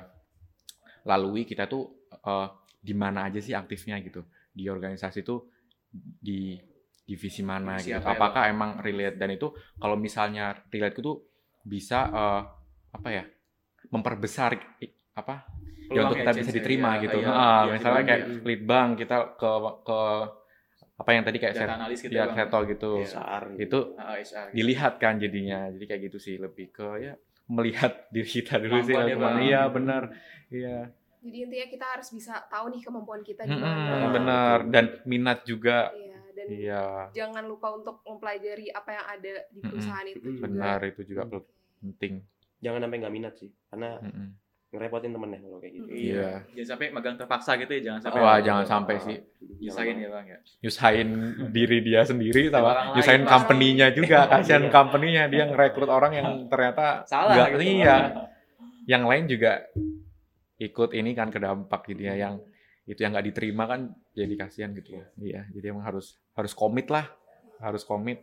[1.03, 2.47] lalui, kita tuh eh,
[2.79, 5.39] di mana aja sih aktifnya gitu di organisasi tuh
[5.93, 6.55] di
[7.03, 7.99] divisi mana Divisi gitu.
[7.99, 11.19] apa ya, Apakah emang relate dan itu kalau misalnya relate itu
[11.63, 12.41] bisa eh,
[12.95, 13.23] apa ya
[13.91, 14.55] memperbesar
[15.13, 15.45] apa
[15.93, 17.17] ya untuk kita bisa ya, diterima iya, gitu.
[17.21, 19.51] iya, Ah, iya, misalnya iya, kayak lead bank kita ke
[19.85, 19.99] ke
[21.03, 22.33] apa yang tadi kayak Data set, analis gitu ya ya.
[22.33, 22.91] Seto gitu.
[22.97, 23.07] Iya.
[23.11, 23.59] SAR gitu.
[23.59, 24.55] Itu Ah, HR gitu.
[24.55, 25.59] dilihat kan jadinya.
[25.67, 27.13] Jadi kayak gitu sih lebih ke ya
[27.45, 28.95] melihat diri kita dulu sih.
[28.95, 29.43] Kemampuan ya.
[29.43, 30.03] Iya benar.
[30.47, 30.77] Iya.
[31.19, 34.07] Jadi intinya kita harus bisa tahu nih kemampuan kita di mana.
[34.09, 35.91] benar dan minat juga.
[35.91, 36.83] Iya, dan Iya.
[37.11, 40.43] jangan lupa untuk mempelajari apa yang ada di perusahaan itu juga.
[40.43, 41.23] Benar itu juga
[41.79, 42.13] penting.
[42.59, 44.27] Jangan sampai nggak minat sih, karena Mm-mm.
[44.73, 45.89] Ngerepotin temennya kalau kayak gitu.
[45.93, 46.29] Iya.
[46.49, 48.19] Jangan sampai magang terpaksa gitu ya, jangan sampai.
[48.19, 49.17] Wah, jangan sampai sih.
[49.61, 50.37] Nyusahin ya bang ya.
[50.59, 51.09] nyusahin
[51.49, 54.71] diri dia sendiri Sama nyusahin company-nya juga kasihan Iya.
[54.71, 57.63] company-nya dia ngerekrut orang yang ternyata Salah nggak- gitu.
[57.79, 57.97] iya
[58.83, 59.63] yang lain juga
[60.57, 62.35] ikut ini kan kedampak gitu ya yang
[62.83, 63.79] itu yang nggak diterima kan
[64.11, 67.07] jadi kasihan gitu ya iya jadi emang harus harus komit lah
[67.59, 68.19] harus komit.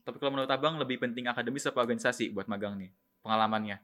[0.00, 3.82] Tapi kalau menurut abang lebih penting akademis apa organisasi buat magang nih pengalamannya?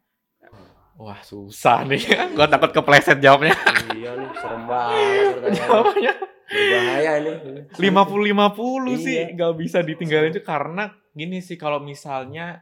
[0.94, 2.02] Wah susah nih
[2.37, 3.57] gua takut kepleset jawabnya
[3.92, 6.12] Iya nih, serem banget jawabnya
[6.44, 7.33] Berbahaya ini.
[7.81, 9.33] lima puluh lima puluh sih Iya.
[9.33, 12.61] nggak bisa ditinggalin itu karena gini sih kalau misalnya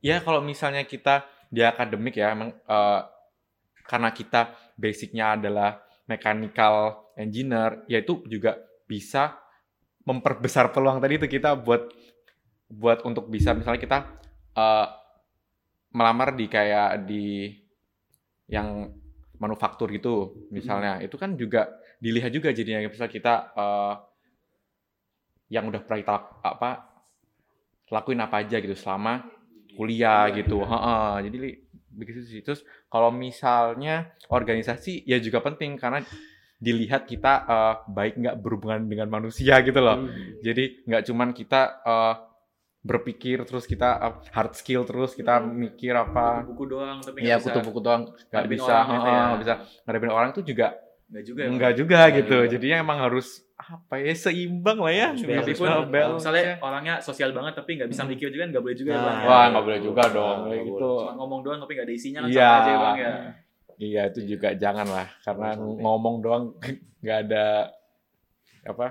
[0.00, 3.00] ya kalau misalnya kita di akademik ya emang eh,
[3.84, 9.36] karena kita basicnya adalah mechanical engineer ya itu juga bisa
[10.02, 11.88] memperbesar peluang tadi itu kita buat
[12.66, 13.98] buat untuk bisa misalnya kita
[14.54, 14.86] eh,
[15.94, 17.24] melamar di kayak di
[18.50, 18.90] yang
[19.40, 21.00] manufaktur gitu misalnya.
[21.00, 21.70] Itu kan juga
[22.02, 22.84] dilihat juga jadinya.
[22.84, 23.94] Misalnya kita eh,
[25.52, 26.70] yang udah pernah kita apa
[27.92, 29.22] lakuin apa aja gitu selama
[29.76, 30.62] kuliah gitu.
[30.64, 31.60] Heeh, jadi li-
[31.94, 32.40] begitu sih.
[32.42, 36.02] Terus kalau misalnya organisasi ya juga penting karena
[36.58, 39.98] dilihat kita eh, baik nggak berhubungan dengan manusia gitu loh.
[40.00, 40.40] Hmm.
[40.40, 42.14] jadi nggak cuman kita eh,
[42.84, 43.96] berpikir terus kita
[44.28, 45.56] hard skill terus kita Hmm.
[45.56, 47.48] mikir apa Buku doang tapi Iya, nggak bisa.
[47.50, 49.22] kutu-kuku doang nggak bisa, gitu ya.
[49.26, 50.68] nggak bisa ngadepin orang tuh juga
[51.04, 51.44] Nggak juga ya.
[51.44, 51.52] Bang?
[51.54, 52.36] enggak juga Nggak gitu.
[52.38, 52.50] juga.
[52.50, 55.06] Jadinya emang harus apa ya seimbang lah ya.
[55.10, 56.42] Harus Harus Tapi balance, pun balance kalau ya.
[56.42, 58.10] misalnya orangnya sosial banget tapi nggak bisa Hmm.
[58.10, 59.16] mikir juga nggak boleh juga ya Nah, bang.
[59.16, 59.26] ya.
[59.26, 60.68] Wah nggak boleh juga dong Nggak kayak boleh.
[60.74, 60.90] gitu.
[60.98, 62.40] Cuma ngomong doang tapi nggak ada isinya kan Iya.
[62.42, 63.12] sama aja ya bang ya.
[63.76, 66.44] Iya itu juga jangan lah karena ngomong doang
[67.00, 67.46] nggak ada
[68.64, 68.86] apa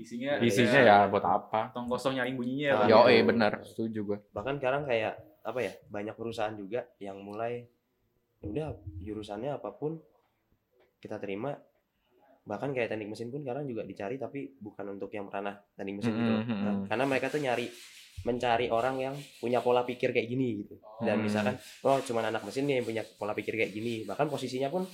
[0.00, 1.70] Isinya isinya ya buat apa?
[1.70, 2.86] tong kosong nyaring bunyinya ya Ah.
[2.86, 3.26] Yo gitu.
[3.26, 4.18] benar setuju gue.
[4.30, 5.72] Bahkan sekarang kayak apa ya?
[5.86, 7.64] Banyak perusahaan juga yang mulai
[8.38, 10.00] ya udah jurusannya apa pun
[10.96, 11.52] kita terima.
[12.42, 16.12] Bahkan kayak teknik mesin pun sekarang juga dicari tapi bukan untuk yang pernah teknik mesin
[16.14, 16.24] gitu.
[16.26, 16.40] loh.
[16.40, 16.88] Mm-mm, Nah, mm-mm.
[16.88, 17.66] karena mereka tuh nyari
[18.20, 20.76] mencari orang yang punya pola pikir kayak gini gitu.
[20.98, 21.24] Dan Hmm.
[21.24, 24.04] misalkan oh cuman anak mesin nih yang punya pola pikir kayak gini.
[24.04, 24.84] Bahkan posisinya pun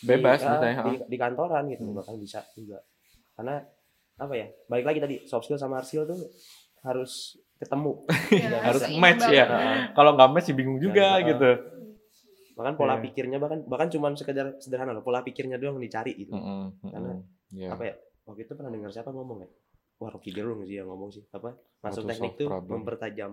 [0.00, 0.82] Bebas di, ah, misalnya.
[0.84, 1.94] di, di kantoran gitu Hmm.
[1.94, 2.82] bahkan bisa juga
[3.32, 3.62] karena
[4.22, 6.18] apa ya balik lagi tadi soft skill sama hard skill tuh
[6.82, 9.44] harus ketemu Iya, Harus match ya.
[9.44, 11.50] Nah, Kalau nggak match sih bingung juga Nah, gitu.
[12.52, 13.02] bahkan pola Iya.
[13.02, 16.90] pikirnya bahkan bahkan cuman sekedar sederhana loh pola pikirnya doang dicari gitu Mm-mm, mm-mm.
[16.90, 17.12] Karena
[17.50, 17.68] Iya.
[17.70, 19.48] apa ya waktu itu pernah dengar siapa ngomong ya
[19.96, 22.70] wah Rocky Gerung sih yang ngomong sih apa masuk teknik tuh problem.
[22.78, 23.32] mempertajam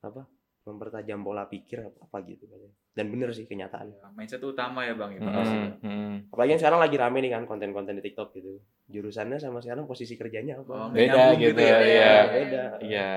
[0.00, 0.22] apa
[0.66, 2.72] mempertajam pola pikir apa, apa gitu katanya.
[2.90, 5.20] dan bener sih kenyataan Ya, Mindset itu utama ya bang ya.
[5.22, 5.56] Pasti.
[5.78, 6.10] mm-mm.
[6.28, 10.14] apalagi yang sekarang lagi rame nih kan konten-konten di TikTok gitu jurusannya sama sekarang posisi
[10.14, 11.68] kerjanya apa Oh, Beda nyambung gitu ya.
[11.70, 12.14] ya, iya.
[12.26, 13.10] beda Iya.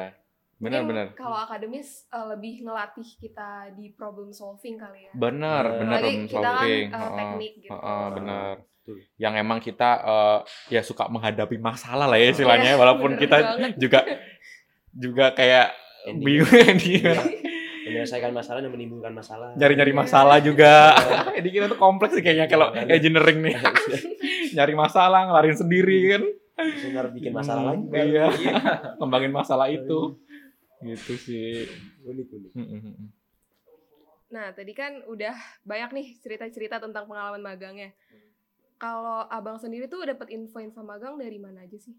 [0.58, 1.08] Mungkin Benar-benar.
[1.14, 5.14] Kalau akademis eh, lebih ngelatih kita di problem solving kali ya.
[5.14, 6.84] Benar, Nah, benar problem kita kan solving.
[6.84, 7.16] eh, Heeh.
[7.16, 7.70] teknik gitu.
[7.72, 8.54] Heeh, benar.
[8.58, 8.98] Betul.
[9.16, 13.72] Yang emang kita eh, ya suka menghadapi masalah lah ya istilahnya Iya, walaupun kita banget.
[13.78, 14.00] juga
[14.92, 15.68] juga kayak.
[16.06, 17.14] Bingung dia Iya.
[17.88, 19.98] menyelesaikan masalah dan menimbulkan masalah nyari-nyari Iya.
[19.98, 20.92] masalah juga.
[21.40, 23.56] Jadi kita tuh kompleks sih kayaknya kalau engineering nih.
[24.58, 26.24] Nyari masalah, ngelarin sendiri kan.
[26.58, 28.02] benar bikin masalah Hmm, lagi baru.
[28.04, 28.54] Iya, Iya.
[28.98, 30.20] ngembangin masalah itu.
[30.80, 31.64] Gitu sih.
[32.04, 33.08] unik unik Mm-mm.
[34.28, 35.32] Nah, tadi kan udah
[35.64, 37.96] banyak nih cerita-cerita tentang pengalaman magangnya.
[38.76, 41.96] Kalau abang sendiri tuh dapat info-info magang dari mana aja sih?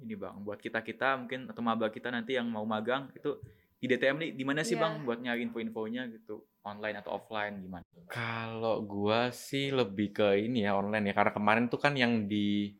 [0.00, 3.36] Ini bang, buat kita kita mungkin atau maba kita nanti yang mau magang itu
[3.76, 4.82] di DTM nih di mana sih Iya.
[4.86, 7.82] bang buat nyari info-infonya gitu online atau offline gimana?
[8.06, 12.70] Kalau gua sih lebih ke ini ya online ya karena kemarin tuh kan yang di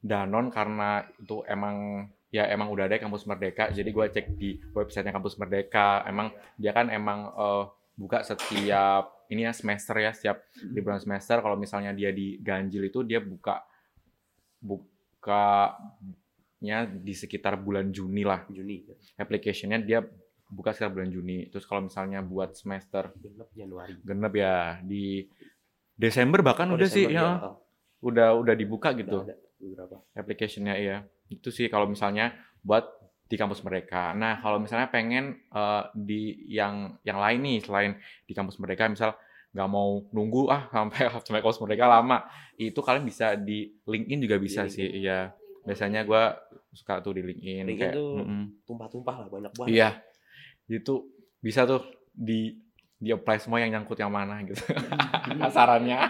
[0.00, 5.12] Danon karena itu emang ya emang udah ada kampus Merdeka jadi gua cek di websitenya
[5.12, 7.64] kampus Merdeka emang dia kan emang eh,
[7.96, 13.02] buka setiap ini ya semester ya setiap liburan semester kalau misalnya dia di ganjil itu
[13.02, 13.64] dia buka
[15.26, 18.42] bukanya di sekitar bulan Juni lah.
[18.48, 18.82] Juni
[19.20, 20.00] application-nya dia
[20.48, 21.46] buka sekitar bulan Juni.
[21.52, 23.94] Terus kalau misalnya buat semester genep Januari.
[24.00, 24.80] Genep ya.
[24.82, 25.26] Di
[25.96, 27.38] Desember bahkan Oh, udah sih Desember, ya.
[27.38, 27.46] ya.
[27.46, 27.56] Oh,
[28.08, 29.18] udah udah dibuka udah gitu.
[29.28, 29.96] ada beberapa.
[30.16, 30.96] Application-nya iya.
[31.28, 32.32] Itu sih kalau misalnya
[32.64, 32.88] buat
[33.26, 34.14] di kampus mereka.
[34.14, 39.18] Nah kalau misalnya pengen eh, di yang yang lain nih selain di kampus mereka misal
[39.56, 42.20] nggak mau nunggu ah sampai sampai kos mereka lama
[42.54, 45.32] itu kalian bisa di LinkedIn juga bisa Di sih iya
[45.64, 46.36] biasanya gua
[46.70, 48.44] suka tuh di LinkedIn, LinkedIn kayak tuh mm-mm.
[48.62, 49.90] tumpah-tumpah lah banyak banget iya
[50.68, 51.80] itu bisa tuh
[52.12, 52.52] di
[52.94, 54.60] di apply semua yang nyangkut yang mana gitu
[55.40, 56.00] kasarannya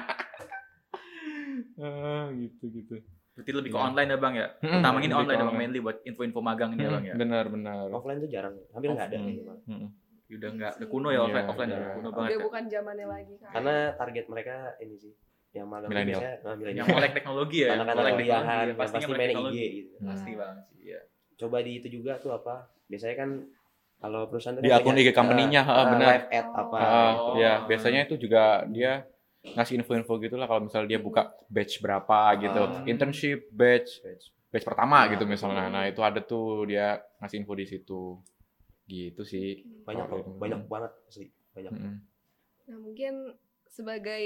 [1.77, 2.97] Ah, gitu gitu
[3.33, 3.85] Berarti lebih ke Iya.
[3.85, 4.49] online ya bang ya?
[4.57, 5.61] Mm-mm, Utama ini lebih ke online ya bang, online.
[5.69, 7.15] mainly buat info-info magang ini ya bang ya?
[7.15, 9.59] benar benar offline tuh jarang hampir nggak ada kayaknya, Bang.
[9.69, 9.89] Mm-mm.
[10.29, 11.77] Udah nggak, udah kuno ya offline, Iya, offline iya.
[11.77, 12.39] udah kuno Udah banget ya.
[12.43, 13.51] bukan zamannya lagi kan.
[13.53, 15.13] karena target mereka ini sih
[15.53, 16.21] yang Millennial.
[16.21, 16.75] biasanya nah.
[16.75, 20.07] Yang melek teknologi ya, yang anak-anak melek teknologi, pastinya pasti melek main IG gitu Hmm.
[20.07, 21.01] Pasti bang, iya.
[21.37, 22.55] coba di itu juga tuh apa
[22.87, 23.31] biasanya kan
[23.97, 26.09] kalau perusahaan Di kan akun IG company-nya, ha, eh, benar.
[26.11, 27.35] live ad apa Oh.
[27.35, 29.09] ya biasanya itu juga dia
[29.47, 32.83] ngasih info-info gitu lah kalau misalnya dia buka batch berapa gitu Ah.
[32.85, 34.03] internship batch
[34.49, 35.09] batch pertama Ah.
[35.09, 38.19] gitu misalnya nah itu ada tuh dia ngasih info di situ
[38.87, 40.31] gitu sih banyak Kalau itu.
[40.39, 41.95] banyak banget asli banyak Mm-mm.
[42.67, 43.15] Nah mungkin
[43.67, 44.25] sebagai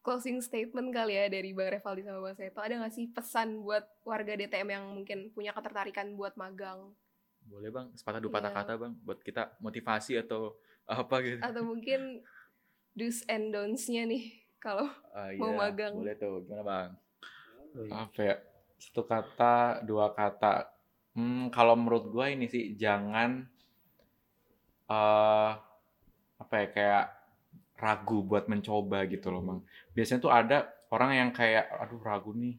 [0.00, 3.84] closing statement kali ya dari Bang Revaldi sama Bang Seto ada nggak sih pesan buat
[4.04, 6.92] warga DTM yang mungkin punya ketertarikan buat magang
[7.48, 8.58] Boleh bang, sepatah dua patah Iya.
[8.60, 10.52] kata bang, buat kita motivasi atau
[10.84, 11.40] apa gitu.
[11.40, 12.20] atau mungkin
[12.92, 14.84] do's and don'ts-nya nih kalau
[15.16, 15.96] Ah, mau magang.
[15.96, 16.90] Boleh tuh, gimana bang?
[17.72, 18.04] Oh, iya.
[18.04, 18.36] apa ya
[18.76, 20.68] satu kata dua kata
[21.16, 23.44] hmm, kalau menurut gua ini sih jangan
[24.88, 25.50] eh
[26.38, 27.04] apa ya kayak
[27.78, 29.60] ragu buat mencoba gitu loh bang
[29.94, 30.58] biasanya tuh ada
[30.92, 32.56] orang yang kayak aduh ragu nih.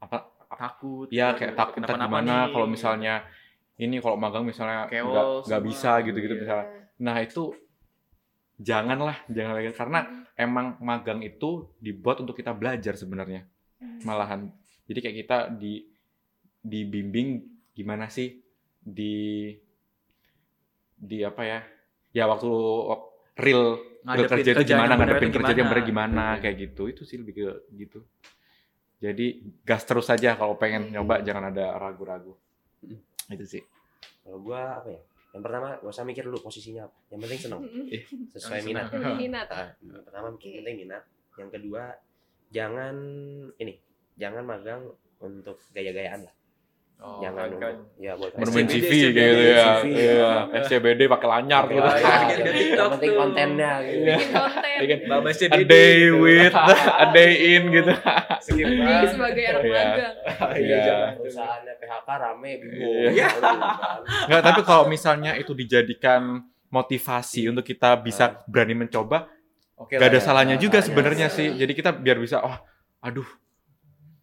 [0.00, 1.06] Apa Takut.
[1.12, 3.20] ya kayak takut gimana kalau misalnya
[3.76, 6.40] ini kalau magang misalnya nggak bisa gitu-gitu iya.
[6.40, 6.66] misalnya.
[7.04, 7.52] Nah itu
[8.56, 10.00] janganlah jangan lagi karena
[10.34, 13.44] emang magang itu dibuat untuk kita belajar sebenarnya
[14.08, 14.48] malahan.
[14.88, 15.84] Jadi kayak kita di
[16.64, 17.44] dibimbing
[17.76, 18.40] gimana sih
[18.80, 19.52] di
[20.98, 21.60] di apa ya
[22.10, 22.50] ya waktu
[23.38, 26.34] real real Ngadepin kerja itu gimana ngadepin kerja yang bener gimana.
[26.34, 28.00] gimana kayak gitu itu sih lebih ke gitu.
[28.98, 29.26] Jadi
[29.62, 32.34] gas terus saja kalau pengen nyoba jangan ada ragu-ragu.
[32.82, 33.34] Mm.
[33.34, 33.62] itu sih.
[34.24, 37.60] Kalau gua apa ya yang pertama gak usah mikir dulu posisinya apa yang penting seneng.
[37.94, 38.88] Eh, sesuai minat.
[38.96, 39.48] Minat.
[39.52, 41.04] Ah, yang pertama yang penting minat.
[41.36, 41.82] Yang kedua
[42.48, 42.96] jangan
[43.60, 43.74] ini
[44.16, 44.82] jangan magang
[45.20, 46.34] untuk gaya-gayaan lah
[46.98, 47.74] Oh, jangan kan.
[47.94, 50.30] ya buat bermain SCBD, CV kayak gitu ya Iya,
[50.60, 52.50] SCBD pakai lanyar Pakai gitu Bikin gitu.
[52.50, 54.02] di yang penting kontennya gitu.
[54.02, 56.54] bikin konten Iya a day with
[56.98, 57.92] a day in gitu
[59.14, 59.78] sebagai anak Iya.
[59.78, 60.14] magang
[60.58, 60.98] Iya.
[61.14, 63.26] perusahaannya PHK rame bingung Iya.
[63.30, 64.00] Aduh, kan.
[64.26, 66.22] Nggak, tapi kalau misalnya itu dijadikan
[66.68, 69.30] motivasi untuk kita bisa berani mencoba,
[69.74, 70.20] Oke gak ada ya.
[70.20, 71.54] salahnya Nah, juga sebenarnya sih.
[71.54, 72.58] Jadi kita biar bisa, wah,
[73.00, 73.24] aduh,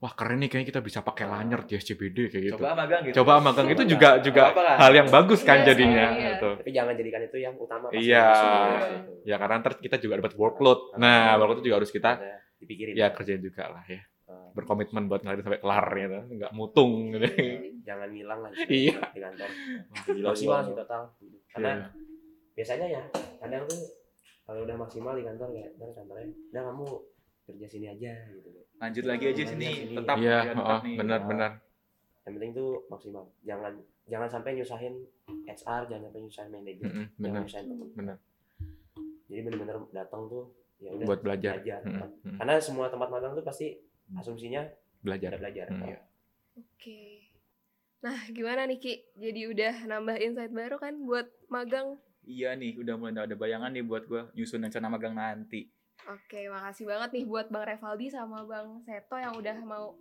[0.05, 2.55] wah keren nih kayaknya kita bisa pakai lanyar di SCBD kayak gitu.
[2.55, 3.15] Coba magang gitu.
[3.17, 4.43] Coba magang itu juga juga
[4.77, 6.05] hal yang bagus kan Iya, jadinya.
[6.13, 6.29] iya.
[6.31, 6.49] Gitu.
[6.61, 8.27] tapi jangan jadikan itu yang utama pas Iya.
[9.23, 10.93] Ya karena ntar kita juga dapat workload.
[10.95, 12.11] Nah, workload itu juga harus kita
[12.55, 14.05] dipikirin ya kerjain juga lah ya.
[14.25, 16.19] Ah, Berkomitmen buat ngelarin sampai kelar gitu.
[16.31, 17.25] Nggak mutung gitu.
[17.81, 18.97] jangan ngilang lah di- Iya.
[19.09, 19.49] di kantor
[20.23, 21.01] maksimal sih total
[21.47, 21.87] karena Iya.
[22.53, 23.03] biasanya ya
[23.37, 23.81] kadang tuh
[24.41, 26.85] kalau udah maksimal di kantor kayak dan kantornya udah kamu
[27.45, 29.95] kerja sini aja gitu Lanjut lagi aja sini, Sini.
[29.95, 30.97] tetap Iya, ya, tetap oh, nih.
[30.97, 31.51] benar-benar.
[32.21, 34.95] yang penting tuh maksimal jangan jangan sampai nyusahin
[35.45, 38.17] HR jangan sampai nyusahin manajer Mm-mm, jangan Benar, benar.
[39.25, 41.53] jadi bener-bener datang tuh ya udah Buat belajar.
[41.55, 42.09] belajar tempat.
[42.17, 42.35] mm-mm.
[42.35, 43.77] karena semua tempat magang tuh pasti
[44.11, 44.65] asumsinya
[44.99, 45.29] Belajar.
[45.31, 45.85] ada belajar Hmm.
[45.85, 45.99] Iya.
[46.55, 47.01] oke
[48.01, 52.97] nah gimana nih Ki jadi udah nambah insight baru kan buat magang Iya nih, udah
[52.97, 55.69] mulai ada bayangan nih buat gua nyusun rencana magang nanti.
[56.05, 59.97] Oke, makasih banget nih buat Bang Revaldi sama Bang Seto yang udah mau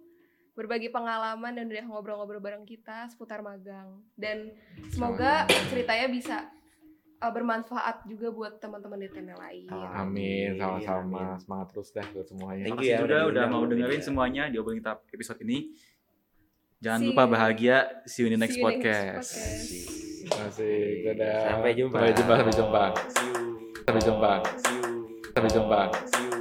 [0.52, 3.98] berbagi pengalaman dan udah ngobrol-ngobrol bareng kita seputar magang.
[4.14, 4.52] Dan
[4.86, 6.36] semoga ceritanya bisa
[7.18, 9.66] uh, bermanfaat juga buat teman-teman di TNL lain.
[9.72, 11.34] Amin, sama-sama.
[11.36, 12.62] Semangat terus dah buat semuanya.
[12.62, 14.06] Thank Makasih you ya, juga udah udah mau dengerin Iya.
[14.06, 15.58] semuanya di obrolan kita episode ini.
[16.78, 17.32] Jangan See lupa you.
[17.32, 17.76] bahagia.
[18.04, 19.30] See you in the next See you in the next podcast.
[19.32, 20.42] podcast.
[20.52, 21.40] Asik, dadah.
[21.50, 21.96] Sampai jumpa.
[21.96, 22.84] Sampai jumpa, sampai jumpa.
[22.92, 23.34] See you.
[23.82, 24.32] Sampai jumpa.
[24.44, 24.52] See you.
[24.52, 24.83] Sampai jumpa.
[25.36, 26.33] See you.